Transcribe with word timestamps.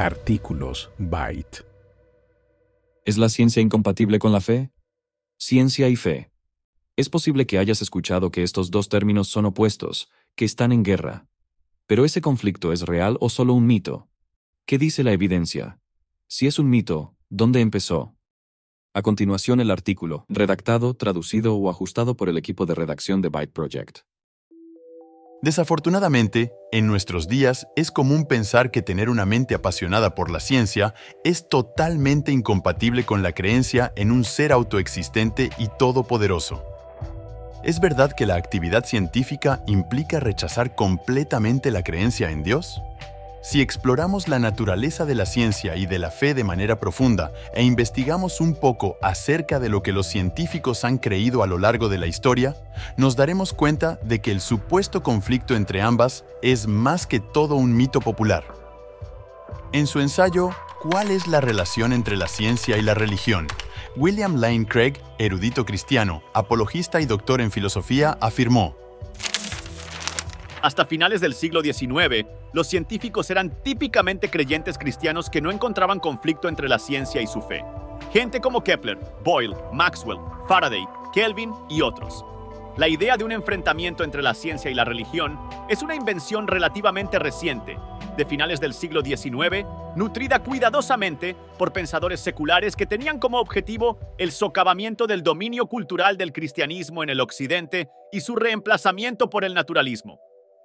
Artículos 0.00 0.90
Byte. 0.96 1.66
¿Es 3.04 3.18
la 3.18 3.28
ciencia 3.28 3.60
incompatible 3.60 4.18
con 4.18 4.32
la 4.32 4.40
fe? 4.40 4.70
Ciencia 5.36 5.90
y 5.90 5.96
fe. 5.96 6.32
Es 6.96 7.10
posible 7.10 7.44
que 7.44 7.58
hayas 7.58 7.82
escuchado 7.82 8.30
que 8.30 8.42
estos 8.42 8.70
dos 8.70 8.88
términos 8.88 9.28
son 9.28 9.44
opuestos, 9.44 10.08
que 10.36 10.46
están 10.46 10.72
en 10.72 10.84
guerra. 10.84 11.26
Pero 11.86 12.06
ese 12.06 12.22
conflicto 12.22 12.72
es 12.72 12.80
real 12.80 13.18
o 13.20 13.28
solo 13.28 13.52
un 13.52 13.66
mito? 13.66 14.08
¿Qué 14.64 14.78
dice 14.78 15.04
la 15.04 15.12
evidencia? 15.12 15.78
Si 16.28 16.46
es 16.46 16.58
un 16.58 16.70
mito, 16.70 17.14
¿dónde 17.28 17.60
empezó? 17.60 18.16
A 18.94 19.02
continuación 19.02 19.60
el 19.60 19.70
artículo, 19.70 20.24
redactado, 20.30 20.94
traducido 20.94 21.56
o 21.56 21.68
ajustado 21.68 22.16
por 22.16 22.30
el 22.30 22.38
equipo 22.38 22.64
de 22.64 22.74
redacción 22.74 23.20
de 23.20 23.28
Byte 23.28 23.52
Project. 23.52 23.98
Desafortunadamente, 25.42 26.52
en 26.70 26.86
nuestros 26.86 27.26
días 27.26 27.66
es 27.74 27.90
común 27.90 28.26
pensar 28.26 28.70
que 28.70 28.82
tener 28.82 29.08
una 29.08 29.24
mente 29.24 29.54
apasionada 29.54 30.14
por 30.14 30.30
la 30.30 30.38
ciencia 30.38 30.92
es 31.24 31.48
totalmente 31.48 32.30
incompatible 32.30 33.04
con 33.04 33.22
la 33.22 33.32
creencia 33.32 33.90
en 33.96 34.10
un 34.10 34.24
ser 34.24 34.52
autoexistente 34.52 35.48
y 35.56 35.68
todopoderoso. 35.78 36.62
¿Es 37.64 37.80
verdad 37.80 38.12
que 38.12 38.26
la 38.26 38.34
actividad 38.36 38.84
científica 38.84 39.62
implica 39.66 40.20
rechazar 40.20 40.74
completamente 40.74 41.70
la 41.70 41.82
creencia 41.82 42.30
en 42.30 42.42
Dios? 42.42 42.82
Si 43.42 43.60
exploramos 43.60 44.28
la 44.28 44.38
naturaleza 44.38 45.06
de 45.06 45.14
la 45.14 45.26
ciencia 45.26 45.76
y 45.76 45.86
de 45.86 45.98
la 45.98 46.10
fe 46.10 46.34
de 46.34 46.44
manera 46.44 46.78
profunda 46.78 47.32
e 47.54 47.62
investigamos 47.62 48.40
un 48.40 48.54
poco 48.54 48.96
acerca 49.00 49.58
de 49.58 49.68
lo 49.68 49.82
que 49.82 49.92
los 49.92 50.06
científicos 50.06 50.84
han 50.84 50.98
creído 50.98 51.42
a 51.42 51.46
lo 51.46 51.58
largo 51.58 51.88
de 51.88 51.98
la 51.98 52.06
historia, 52.06 52.54
nos 52.96 53.16
daremos 53.16 53.52
cuenta 53.52 53.98
de 54.02 54.20
que 54.20 54.30
el 54.30 54.40
supuesto 54.40 55.02
conflicto 55.02 55.56
entre 55.56 55.80
ambas 55.80 56.24
es 56.42 56.66
más 56.66 57.06
que 57.06 57.20
todo 57.20 57.54
un 57.54 57.74
mito 57.74 58.00
popular. 58.00 58.44
En 59.72 59.86
su 59.86 60.00
ensayo 60.00 60.50
¿Cuál 60.80 61.10
es 61.10 61.26
la 61.26 61.42
relación 61.42 61.92
entre 61.92 62.16
la 62.16 62.26
ciencia 62.26 62.78
y 62.78 62.82
la 62.82 62.94
religión? 62.94 63.48
William 63.96 64.36
Lane 64.36 64.64
Craig, 64.64 64.94
erudito 65.18 65.66
cristiano, 65.66 66.22
apologista 66.32 67.02
y 67.02 67.04
doctor 67.04 67.42
en 67.42 67.50
filosofía, 67.50 68.16
afirmó, 68.22 68.74
hasta 70.62 70.84
finales 70.84 71.20
del 71.20 71.34
siglo 71.34 71.62
XIX, 71.62 72.26
los 72.52 72.66
científicos 72.66 73.30
eran 73.30 73.50
típicamente 73.62 74.28
creyentes 74.28 74.76
cristianos 74.76 75.30
que 75.30 75.40
no 75.40 75.50
encontraban 75.50 76.00
conflicto 76.00 76.48
entre 76.48 76.68
la 76.68 76.78
ciencia 76.78 77.22
y 77.22 77.26
su 77.26 77.40
fe. 77.40 77.64
Gente 78.12 78.40
como 78.40 78.62
Kepler, 78.62 78.98
Boyle, 79.24 79.54
Maxwell, 79.72 80.18
Faraday, 80.48 80.84
Kelvin 81.12 81.52
y 81.68 81.80
otros. 81.80 82.24
La 82.76 82.88
idea 82.88 83.16
de 83.16 83.24
un 83.24 83.32
enfrentamiento 83.32 84.04
entre 84.04 84.22
la 84.22 84.32
ciencia 84.32 84.70
y 84.70 84.74
la 84.74 84.84
religión 84.84 85.38
es 85.68 85.82
una 85.82 85.94
invención 85.94 86.46
relativamente 86.46 87.18
reciente, 87.18 87.76
de 88.16 88.24
finales 88.24 88.60
del 88.60 88.74
siglo 88.74 89.02
XIX, 89.02 89.66
nutrida 89.96 90.38
cuidadosamente 90.42 91.34
por 91.58 91.72
pensadores 91.72 92.20
seculares 92.20 92.76
que 92.76 92.86
tenían 92.86 93.18
como 93.18 93.40
objetivo 93.40 93.98
el 94.18 94.30
socavamiento 94.30 95.06
del 95.06 95.22
dominio 95.22 95.66
cultural 95.66 96.16
del 96.16 96.32
cristianismo 96.32 97.02
en 97.02 97.10
el 97.10 97.20
Occidente 97.20 97.88
y 98.12 98.20
su 98.20 98.36
reemplazamiento 98.36 99.30
por 99.30 99.44
el 99.44 99.54
naturalismo 99.54 100.20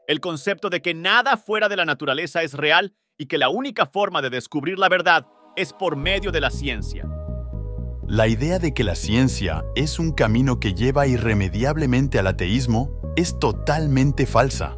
el 0.08 0.20
concepto 0.20 0.70
de 0.70 0.82
que 0.82 0.94
nada 0.94 1.38
fuera 1.38 1.70
de 1.70 1.76
la 1.76 1.86
naturaleza 1.86 2.44
es 2.44 2.54
real 2.54 2.94
y 3.18 3.26
que 3.28 3.38
la 3.38 3.50
única 3.50 3.86
forma 3.86 4.22
de 4.22 4.30
descubrir 4.30 4.78
la 4.78 4.90
verdad 4.90 5.28
es 5.56 5.74
por 5.74 5.96
medio 5.96 6.32
de 6.32 6.42
la 6.42 6.52
ciencia. 6.52 7.08
La 8.08 8.28
idea 8.28 8.60
de 8.60 8.74
que 8.74 8.84
la 8.84 8.96
ciencia 8.96 9.66
es 9.76 9.98
un 9.98 10.12
camino 10.12 10.60
que 10.60 10.74
lleva 10.74 11.08
irremediablemente 11.08 12.20
al 12.20 12.28
ateísmo 12.28 12.92
es 13.16 13.40
totalmente 13.40 14.28
falsa. 14.28 14.78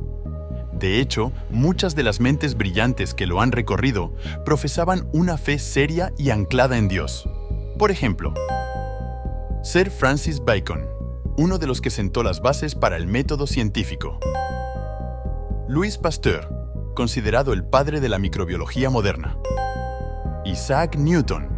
De 0.71 1.01
hecho, 1.01 1.33
muchas 1.49 1.95
de 1.95 2.03
las 2.03 2.19
mentes 2.19 2.55
brillantes 2.55 3.13
que 3.13 3.25
lo 3.25 3.41
han 3.41 3.51
recorrido 3.51 4.13
profesaban 4.45 5.09
una 5.11 5.37
fe 5.37 5.59
seria 5.59 6.13
y 6.17 6.29
anclada 6.29 6.77
en 6.77 6.87
Dios. 6.87 7.27
Por 7.77 7.91
ejemplo, 7.91 8.33
Sir 9.63 9.89
Francis 9.89 10.39
Bacon, 10.39 10.87
uno 11.35 11.57
de 11.57 11.67
los 11.67 11.81
que 11.81 11.89
sentó 11.89 12.23
las 12.23 12.41
bases 12.41 12.75
para 12.75 12.95
el 12.95 13.07
método 13.07 13.47
científico. 13.47 14.19
Louis 15.69 15.97
Pasteur, 15.97 16.47
considerado 16.95 17.51
el 17.51 17.65
padre 17.65 17.99
de 17.99 18.07
la 18.07 18.19
microbiología 18.19 18.89
moderna. 18.89 19.37
Isaac 20.45 20.95
Newton, 20.95 21.49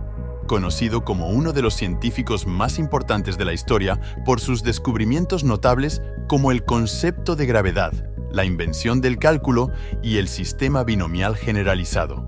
conocido 0.48 1.06
como 1.06 1.30
uno 1.30 1.54
de 1.54 1.62
los 1.62 1.76
científicos 1.76 2.48
más 2.48 2.80
importantes 2.80 3.38
de 3.38 3.46
la 3.46 3.54
historia 3.54 4.02
por 4.26 4.40
sus 4.40 4.64
descubrimientos 4.64 5.44
notables 5.44 6.02
como 6.28 6.52
el 6.52 6.66
concepto 6.66 7.36
de 7.36 7.46
gravedad, 7.46 7.94
la 8.32 8.46
invención 8.46 9.00
del 9.00 9.20
cálculo 9.20 9.70
y 10.02 10.18
el 10.18 10.28
sistema 10.28 10.84
binomial 10.84 11.36
generalizado. 11.36 12.26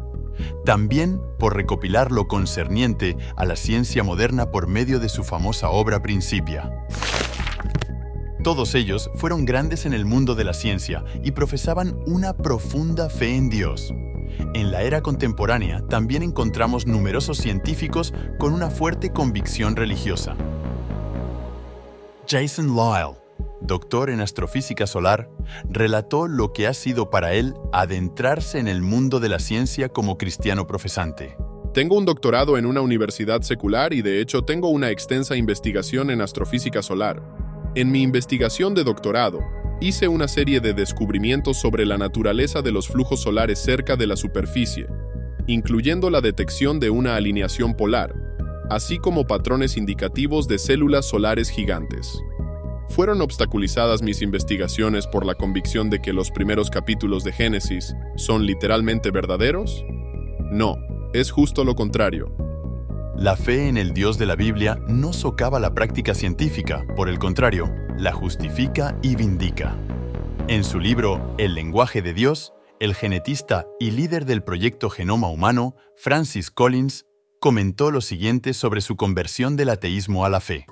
También 0.64 1.20
por 1.40 1.56
recopilar 1.56 2.12
lo 2.12 2.28
concerniente 2.28 3.18
a 3.36 3.46
la 3.46 3.56
ciencia 3.56 4.04
moderna 4.04 4.52
por 4.52 4.68
medio 4.68 5.00
de 5.00 5.10
su 5.10 5.24
famosa 5.24 5.70
obra 5.70 6.04
Principia. 6.04 6.72
Todos 8.44 8.74
ellos 8.74 9.12
fueron 9.14 9.46
grandes 9.46 9.86
en 9.86 9.94
el 9.94 10.06
mundo 10.06 10.34
de 10.34 10.44
la 10.44 10.54
ciencia 10.54 11.04
y 11.24 11.32
profesaban 11.32 12.00
una 12.08 12.34
profunda 12.34 13.08
fe 13.08 13.36
en 13.36 13.52
Dios. 13.52 13.94
En 14.56 14.72
la 14.72 14.82
era 14.82 15.02
contemporánea 15.02 15.86
también 15.88 16.24
encontramos 16.24 16.88
numerosos 16.88 17.38
científicos 17.38 18.16
con 18.40 18.54
una 18.54 18.72
fuerte 18.72 19.12
convicción 19.12 19.76
religiosa. 19.76 20.36
Jason 22.28 22.76
Lyle, 22.76 23.16
doctor 23.62 24.10
en 24.10 24.22
astrofísica 24.22 24.88
solar, 24.88 25.30
relató 25.70 26.28
lo 26.28 26.52
que 26.52 26.66
ha 26.66 26.74
sido 26.74 27.12
para 27.12 27.34
él 27.34 27.54
adentrarse 27.72 28.58
en 28.58 28.68
el 28.68 28.82
mundo 28.82 29.20
de 29.20 29.30
la 29.30 29.38
ciencia 29.38 29.90
como 29.90 30.18
cristiano 30.18 30.66
profesante. 30.66 31.38
Tengo 31.76 31.96
un 31.96 32.06
doctorado 32.06 32.58
en 32.58 32.66
una 32.66 32.82
universidad 32.82 33.44
secular 33.44 33.94
y 33.94 34.02
de 34.02 34.20
hecho 34.20 34.42
tengo 34.42 34.70
una 34.70 34.90
extensa 34.90 35.36
investigación 35.36 36.10
en 36.10 36.22
astrofísica 36.22 36.82
solar. 36.82 37.22
En 37.74 37.90
mi 37.90 38.02
investigación 38.02 38.76
de 38.76 38.84
doctorado, 38.84 39.40
hice 39.80 40.10
una 40.10 40.28
serie 40.28 40.60
de 40.60 40.74
descubrimientos 40.74 41.56
sobre 41.56 41.86
la 41.86 41.98
naturaleza 41.98 42.62
de 42.62 42.74
los 42.74 42.90
flujos 42.90 43.22
solares 43.22 43.60
cerca 43.60 43.96
de 43.96 44.08
la 44.08 44.18
superficie, 44.18 44.88
incluyendo 45.48 46.10
la 46.10 46.20
detección 46.20 46.82
de 46.82 46.90
una 46.90 47.16
alineación 47.16 47.76
polar, 47.76 48.14
así 48.70 48.98
como 48.98 49.26
patrones 49.26 49.78
indicativos 49.78 50.50
de 50.50 50.60
células 50.60 51.06
solares 51.06 51.50
gigantes. 51.50 52.22
¿Fueron 52.90 53.22
obstaculizadas 53.22 54.02
mis 54.02 54.22
investigaciones 54.22 55.08
por 55.08 55.26
la 55.26 55.36
convicción 55.36 55.90
de 55.90 56.02
que 56.02 56.12
los 56.12 56.30
primeros 56.30 56.70
capítulos 56.70 57.24
de 57.24 57.32
Génesis 57.32 57.96
son 58.18 58.46
literalmente 58.46 59.12
verdaderos? 59.12 59.86
No, 60.52 60.76
es 61.14 61.32
justo 61.32 61.64
lo 61.64 61.76
contrario. 61.76 62.36
La 63.22 63.36
fe 63.36 63.68
en 63.68 63.78
el 63.78 63.94
Dios 63.94 64.18
de 64.18 64.26
la 64.26 64.36
Biblia 64.36 64.80
no 64.88 65.14
socava 65.14 65.60
la 65.60 65.76
práctica 65.76 66.16
científica, 66.16 66.88
por 66.96 67.08
el 67.08 67.20
contrario, 67.20 67.72
la 67.96 68.14
justifica 68.14 68.98
y 69.04 69.16
vindica. 69.16 69.78
En 70.48 70.64
su 70.64 70.80
libro 70.80 71.36
El 71.38 71.54
lenguaje 71.54 72.02
de 72.02 72.16
Dios, 72.16 72.52
el 72.80 72.96
genetista 72.96 73.68
y 73.80 73.92
líder 73.92 74.26
del 74.26 74.42
proyecto 74.42 74.90
Genoma 74.90 75.28
Humano, 75.28 75.76
Francis 75.98 76.50
Collins, 76.50 77.06
comentó 77.40 77.92
lo 77.92 78.02
siguiente 78.02 78.56
sobre 78.56 78.82
su 78.82 78.96
conversión 78.96 79.56
del 79.56 79.70
ateísmo 79.70 80.26
a 80.26 80.30
la 80.30 80.40
fe. 80.40 80.66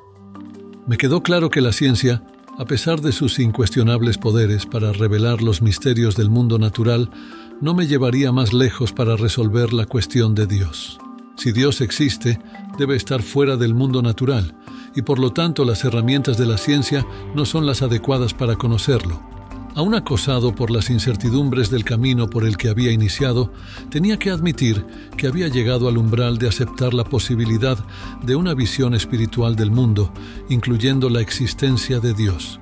Me 0.87 0.97
quedó 0.97 1.21
claro 1.21 1.51
que 1.51 1.61
la 1.61 1.71
ciencia, 1.71 2.23
a 2.57 2.65
pesar 2.65 3.01
de 3.01 3.11
sus 3.11 3.37
incuestionables 3.37 4.17
poderes 4.17 4.65
para 4.65 4.91
revelar 4.91 5.43
los 5.43 5.61
misterios 5.61 6.15
del 6.15 6.31
mundo 6.31 6.57
natural, 6.57 7.11
no 7.61 7.75
me 7.75 7.85
llevaría 7.85 8.31
más 8.31 8.53
lejos 8.53 8.91
para 8.91 9.17
resolver 9.17 9.71
la 9.71 9.85
cuestión 9.85 10.33
de 10.33 10.47
Dios. 10.47 10.99
Si 11.39 11.53
Dios 11.53 11.79
existe, 11.79 12.37
debe 12.77 12.97
estar 12.97 13.21
fuera 13.21 13.55
del 13.55 13.73
mundo 13.73 14.01
natural, 14.01 14.53
y 14.93 15.03
por 15.03 15.19
lo 15.19 15.31
tanto 15.31 15.63
las 15.63 15.85
herramientas 15.85 16.37
de 16.37 16.45
la 16.45 16.57
ciencia 16.57 17.07
no 17.33 17.45
son 17.45 17.65
las 17.65 17.81
adecuadas 17.81 18.33
para 18.33 18.57
conocerlo. 18.57 19.21
Aún 19.73 19.95
acosado 19.95 20.53
por 20.53 20.69
las 20.69 20.89
incertidumbres 20.89 21.69
del 21.69 21.85
camino 21.85 22.29
por 22.29 22.43
el 22.43 22.57
que 22.57 22.67
había 22.67 22.91
iniciado, 22.91 23.53
tenía 23.89 24.19
que 24.19 24.31
admitir 24.31 24.85
que 25.15 25.27
había 25.27 25.47
llegado 25.47 25.87
al 25.87 25.97
umbral 25.97 26.39
de 26.39 26.49
aceptar 26.49 26.93
la 26.93 27.05
posibilidad 27.05 27.77
de 28.21 28.35
una 28.35 28.53
visión 28.53 28.93
espiritual 28.93 29.55
del 29.55 29.71
mundo, 29.71 30.11
incluyendo 30.49 31.09
la 31.09 31.21
existencia 31.21 32.01
de 32.01 32.13
Dios. 32.13 32.59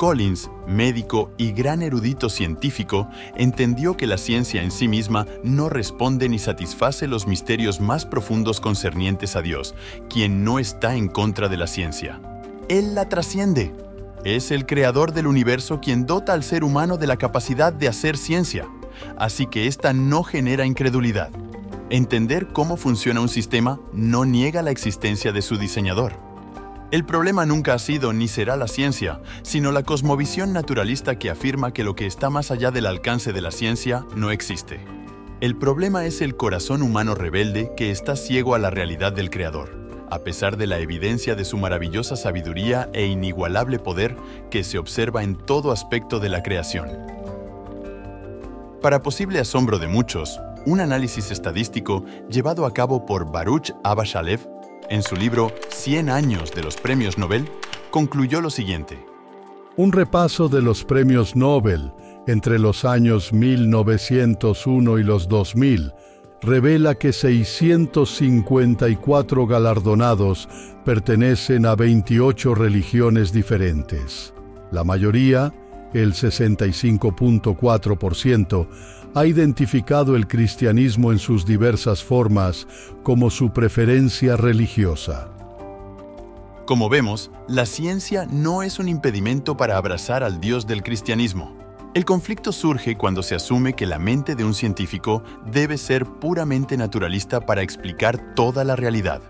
Collins, 0.00 0.50
médico 0.66 1.30
y 1.36 1.52
gran 1.52 1.82
erudito 1.82 2.30
científico, 2.30 3.06
entendió 3.36 3.98
que 3.98 4.06
la 4.06 4.16
ciencia 4.16 4.62
en 4.62 4.70
sí 4.70 4.88
misma 4.88 5.26
no 5.44 5.68
responde 5.68 6.26
ni 6.30 6.38
satisface 6.38 7.06
los 7.06 7.26
misterios 7.26 7.82
más 7.82 8.06
profundos 8.06 8.60
concernientes 8.62 9.36
a 9.36 9.42
Dios, 9.42 9.74
quien 10.08 10.42
no 10.42 10.58
está 10.58 10.96
en 10.96 11.08
contra 11.08 11.50
de 11.50 11.58
la 11.58 11.66
ciencia. 11.66 12.18
Él 12.70 12.94
la 12.94 13.10
trasciende. 13.10 13.74
Es 14.24 14.50
el 14.50 14.64
creador 14.64 15.12
del 15.12 15.26
universo 15.26 15.80
quien 15.82 16.06
dota 16.06 16.32
al 16.32 16.44
ser 16.44 16.64
humano 16.64 16.96
de 16.96 17.06
la 17.06 17.18
capacidad 17.18 17.70
de 17.70 17.88
hacer 17.88 18.16
ciencia, 18.16 18.66
así 19.18 19.48
que 19.48 19.66
ésta 19.66 19.92
no 19.92 20.22
genera 20.22 20.64
incredulidad. 20.64 21.28
Entender 21.90 22.46
cómo 22.54 22.78
funciona 22.78 23.20
un 23.20 23.28
sistema 23.28 23.78
no 23.92 24.24
niega 24.24 24.62
la 24.62 24.70
existencia 24.70 25.30
de 25.32 25.42
su 25.42 25.58
diseñador. 25.58 26.29
El 26.90 27.04
problema 27.04 27.46
nunca 27.46 27.74
ha 27.74 27.78
sido 27.78 28.12
ni 28.12 28.26
será 28.26 28.56
la 28.56 28.66
ciencia, 28.66 29.20
sino 29.42 29.70
la 29.70 29.84
cosmovisión 29.84 30.52
naturalista 30.52 31.20
que 31.20 31.30
afirma 31.30 31.72
que 31.72 31.84
lo 31.84 31.94
que 31.94 32.06
está 32.06 32.30
más 32.30 32.50
allá 32.50 32.72
del 32.72 32.86
alcance 32.86 33.32
de 33.32 33.40
la 33.40 33.52
ciencia 33.52 34.04
no 34.16 34.32
existe. 34.32 34.80
El 35.40 35.56
problema 35.56 36.04
es 36.04 36.20
el 36.20 36.36
corazón 36.36 36.82
humano 36.82 37.14
rebelde 37.14 37.70
que 37.76 37.92
está 37.92 38.16
ciego 38.16 38.56
a 38.56 38.58
la 38.58 38.70
realidad 38.70 39.12
del 39.12 39.30
Creador, 39.30 39.70
a 40.10 40.18
pesar 40.18 40.56
de 40.56 40.66
la 40.66 40.80
evidencia 40.80 41.36
de 41.36 41.44
su 41.44 41.58
maravillosa 41.58 42.16
sabiduría 42.16 42.90
e 42.92 43.06
inigualable 43.06 43.78
poder 43.78 44.16
que 44.50 44.64
se 44.64 44.76
observa 44.76 45.22
en 45.22 45.36
todo 45.36 45.70
aspecto 45.70 46.18
de 46.18 46.28
la 46.28 46.42
creación. 46.42 46.88
Para 48.82 49.00
posible 49.00 49.38
asombro 49.38 49.78
de 49.78 49.86
muchos, 49.86 50.40
un 50.66 50.80
análisis 50.80 51.30
estadístico 51.30 52.04
llevado 52.28 52.66
a 52.66 52.74
cabo 52.74 53.06
por 53.06 53.30
Baruch 53.30 53.70
Abashalev 53.84 54.59
en 54.90 55.02
su 55.02 55.16
libro 55.16 55.50
100 55.70 56.10
años 56.10 56.52
de 56.52 56.62
los 56.62 56.76
premios 56.76 57.16
Nobel 57.16 57.48
concluyó 57.90 58.42
lo 58.42 58.50
siguiente. 58.50 58.98
Un 59.76 59.92
repaso 59.92 60.48
de 60.48 60.60
los 60.60 60.84
premios 60.84 61.36
Nobel 61.36 61.92
entre 62.26 62.58
los 62.58 62.84
años 62.84 63.32
1901 63.32 64.98
y 64.98 65.04
los 65.04 65.28
2000 65.28 65.92
revela 66.42 66.96
que 66.96 67.12
654 67.12 69.46
galardonados 69.46 70.48
pertenecen 70.84 71.66
a 71.66 71.76
28 71.76 72.54
religiones 72.54 73.32
diferentes. 73.32 74.32
La 74.70 74.84
mayoría, 74.84 75.52
el 75.92 76.14
65.4%, 76.14 78.68
ha 79.14 79.26
identificado 79.26 80.14
el 80.14 80.26
cristianismo 80.26 81.12
en 81.12 81.18
sus 81.18 81.44
diversas 81.44 82.02
formas 82.02 82.66
como 83.02 83.30
su 83.30 83.52
preferencia 83.52 84.36
religiosa. 84.36 85.28
Como 86.66 86.88
vemos, 86.88 87.32
la 87.48 87.66
ciencia 87.66 88.26
no 88.30 88.62
es 88.62 88.78
un 88.78 88.88
impedimento 88.88 89.56
para 89.56 89.76
abrazar 89.76 90.22
al 90.22 90.40
Dios 90.40 90.68
del 90.68 90.84
cristianismo. 90.84 91.56
El 91.94 92.04
conflicto 92.04 92.52
surge 92.52 92.96
cuando 92.96 93.24
se 93.24 93.34
asume 93.34 93.72
que 93.72 93.86
la 93.86 93.98
mente 93.98 94.36
de 94.36 94.44
un 94.44 94.54
científico 94.54 95.24
debe 95.50 95.76
ser 95.76 96.06
puramente 96.06 96.76
naturalista 96.76 97.40
para 97.40 97.62
explicar 97.62 98.34
toda 98.36 98.62
la 98.62 98.76
realidad. 98.76 99.20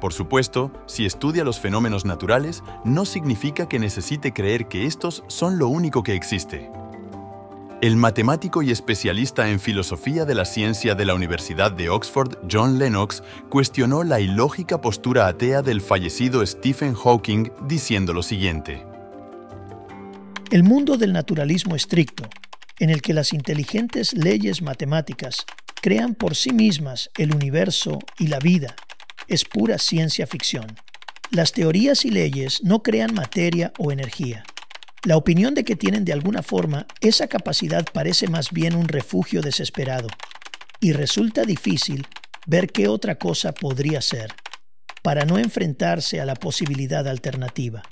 Por 0.00 0.12
supuesto, 0.12 0.70
si 0.86 1.06
estudia 1.06 1.42
los 1.42 1.58
fenómenos 1.58 2.04
naturales, 2.04 2.62
no 2.84 3.04
significa 3.04 3.68
que 3.68 3.80
necesite 3.80 4.32
creer 4.32 4.68
que 4.68 4.86
estos 4.86 5.24
son 5.26 5.58
lo 5.58 5.66
único 5.66 6.04
que 6.04 6.14
existe. 6.14 6.70
El 7.84 7.96
matemático 7.96 8.62
y 8.62 8.70
especialista 8.70 9.50
en 9.50 9.60
filosofía 9.60 10.24
de 10.24 10.34
la 10.34 10.46
ciencia 10.46 10.94
de 10.94 11.04
la 11.04 11.12
Universidad 11.12 11.70
de 11.70 11.90
Oxford, 11.90 12.38
John 12.50 12.78
Lennox, 12.78 13.22
cuestionó 13.50 14.04
la 14.04 14.20
ilógica 14.20 14.80
postura 14.80 15.26
atea 15.26 15.60
del 15.60 15.82
fallecido 15.82 16.46
Stephen 16.46 16.94
Hawking 16.94 17.50
diciendo 17.68 18.14
lo 18.14 18.22
siguiente. 18.22 18.86
El 20.50 20.62
mundo 20.62 20.96
del 20.96 21.12
naturalismo 21.12 21.76
estricto, 21.76 22.24
en 22.78 22.88
el 22.88 23.02
que 23.02 23.12
las 23.12 23.34
inteligentes 23.34 24.14
leyes 24.14 24.62
matemáticas 24.62 25.44
crean 25.82 26.14
por 26.14 26.36
sí 26.36 26.54
mismas 26.54 27.10
el 27.18 27.34
universo 27.34 27.98
y 28.18 28.28
la 28.28 28.38
vida, 28.38 28.76
es 29.28 29.44
pura 29.44 29.76
ciencia 29.76 30.26
ficción. 30.26 30.74
Las 31.30 31.52
teorías 31.52 32.06
y 32.06 32.10
leyes 32.10 32.64
no 32.64 32.82
crean 32.82 33.12
materia 33.12 33.74
o 33.76 33.92
energía. 33.92 34.42
La 35.04 35.18
opinión 35.18 35.52
de 35.52 35.64
que 35.64 35.76
tienen 35.76 36.06
de 36.06 36.14
alguna 36.14 36.42
forma 36.42 36.86
esa 37.02 37.26
capacidad 37.26 37.84
parece 37.92 38.26
más 38.26 38.50
bien 38.52 38.74
un 38.74 38.88
refugio 38.88 39.42
desesperado, 39.42 40.08
y 40.80 40.92
resulta 40.92 41.44
difícil 41.44 42.06
ver 42.46 42.68
qué 42.68 42.88
otra 42.88 43.16
cosa 43.16 43.52
podría 43.52 44.00
ser, 44.00 44.32
para 45.02 45.26
no 45.26 45.36
enfrentarse 45.36 46.22
a 46.22 46.24
la 46.24 46.34
posibilidad 46.34 47.06
alternativa. 47.06 47.82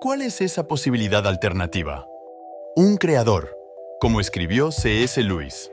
¿Cuál 0.00 0.22
es 0.22 0.40
esa 0.40 0.66
posibilidad 0.66 1.24
alternativa? 1.24 2.04
Un 2.74 2.96
creador, 2.96 3.56
como 4.00 4.20
escribió 4.20 4.72
C.S. 4.72 5.22
Lewis. 5.22 5.70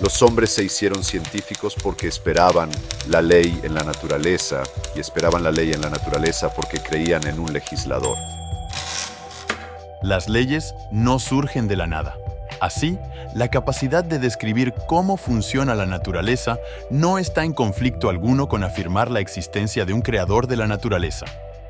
Los 0.00 0.22
hombres 0.22 0.48
se 0.48 0.64
hicieron 0.64 1.04
científicos 1.04 1.76
porque 1.82 2.08
esperaban 2.08 2.70
la 3.08 3.20
ley 3.20 3.60
en 3.62 3.74
la 3.74 3.84
naturaleza 3.84 4.62
y 4.96 5.00
esperaban 5.00 5.42
la 5.42 5.50
ley 5.50 5.72
en 5.72 5.82
la 5.82 5.90
naturaleza 5.90 6.54
porque 6.54 6.78
creían 6.78 7.26
en 7.26 7.38
un 7.38 7.52
legislador. 7.52 8.16
Las 10.02 10.28
leyes 10.28 10.74
no 10.90 11.18
surgen 11.18 11.68
de 11.68 11.76
la 11.76 11.86
nada. 11.86 12.16
Así, 12.60 12.98
la 13.34 13.48
capacidad 13.48 14.02
de 14.02 14.18
describir 14.18 14.74
cómo 14.86 15.16
funciona 15.16 15.74
la 15.74 15.86
naturaleza 15.86 16.58
no 16.90 17.18
está 17.18 17.44
en 17.44 17.52
conflicto 17.52 18.08
alguno 18.08 18.48
con 18.48 18.64
afirmar 18.64 19.10
la 19.10 19.20
existencia 19.20 19.84
de 19.84 19.92
un 19.92 20.00
creador 20.00 20.46
de 20.46 20.56
la 20.56 20.66
naturaleza. 20.66 21.26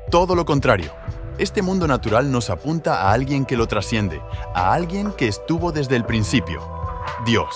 Todo 0.09 0.35
lo 0.35 0.45
contrario, 0.45 0.91
este 1.37 1.61
mundo 1.61 1.87
natural 1.87 2.31
nos 2.31 2.49
apunta 2.49 3.01
a 3.01 3.13
alguien 3.13 3.45
que 3.45 3.57
lo 3.57 3.67
trasciende, 3.67 4.21
a 4.53 4.73
alguien 4.73 5.11
que 5.11 5.27
estuvo 5.27 5.71
desde 5.71 5.97
el 5.97 6.05
principio, 6.05 6.61
Dios. 7.25 7.55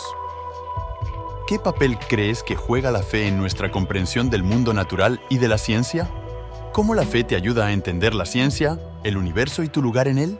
¿Qué 1.48 1.57
papel 1.60 1.98
crees 2.10 2.44
que 2.44 2.56
juega 2.56 2.92
la 2.92 3.04
fe 3.04 3.27
en 3.27 3.38
nuestra 3.38 3.72
comprensión 3.72 4.30
del 4.30 4.44
mundo 4.44 4.74
natural 4.74 5.22
y 5.30 5.38
de 5.38 5.48
la 5.48 5.57
ciencia? 5.57 6.10
¿Cómo 6.74 6.95
la 6.95 7.04
fe 7.04 7.24
te 7.24 7.36
ayuda 7.36 7.68
a 7.68 7.72
entender 7.72 8.13
la 8.13 8.25
ciencia, 8.25 8.80
el 9.04 9.16
universo 9.16 9.63
y 9.63 9.69
tu 9.69 9.81
lugar 9.81 10.07
en 10.07 10.18
él? 10.18 10.39